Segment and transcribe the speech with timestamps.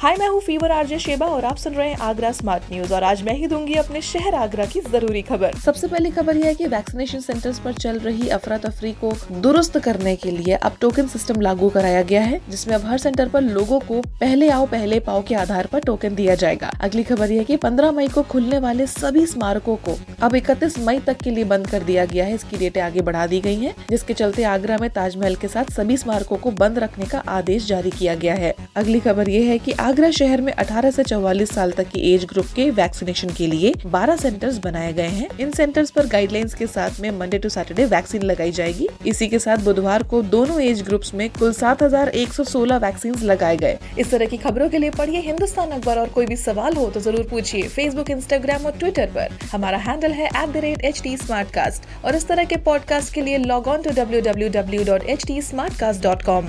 [0.00, 3.02] हाय, मैं हूँ fever RJ Sheba और आप सुन रहे हैं आगरा स्मार्ट न्यूज़ और
[3.04, 6.54] आज मैं ही दूँगी अपने शहर आगरा की ज़रूरी खबर। सबसे पहली खबर यह है
[6.54, 11.06] कि वैक्सीनेशन सेंटर्स पर चल रही अफरा तफरी को दुरुस्त करने के लिए अब टोकन
[11.06, 15.00] सिस्टम लागू कराया गया है, जिसमें अब हर सेंटर पर लोगों को पहले आओ, पहले
[15.00, 18.58] पाओ के आधार पर टोकन दिया जाएगा। अगली खबर यह की पंद्रह मई को खुलने
[18.58, 22.34] वाले सभी स्मारकों को अब 31 मई तक के लिए बंद कर दिया गया है।
[22.34, 25.96] इसकी डेटें आगे बढ़ा दी गई है, जिसके चलते आगरा में ताजमहल के साथ सभी
[25.96, 29.72] स्मारकों को बंद रखने का आदेश जारी किया गया है। अगली खबर ये है कि
[29.90, 33.72] आगरा शहर में 18 से 44 साल तक की एज ग्रुप के वैक्सीनेशन के लिए
[33.86, 37.84] 12 सेंटर्स बनाए गए हैं। इन सेंटर्स पर गाइडलाइंस के साथ में मंडे टू सैटरडे
[37.84, 43.14] वैक्सीन लगाई जाएगी। इसी के साथ बुधवार को दोनों एज ग्रुप्स में कुल 7,116 वैक्सीन
[43.22, 46.76] लगाए गए। इस तरह की खबरों के लिए पढ़िए हिंदुस्तान अखबार। और कोई भी सवाल
[46.76, 50.28] हो तो ज़रूर पूछिए फेसबुक इंस्टाग्राम और ट्विटर पर। हमारा हैंडल है
[50.82, 55.08] एट और इस तरह के पॉडकास्ट के लिए log on to W W W dot
[55.08, 55.40] H T
[55.78, 56.48] Smartcast dot com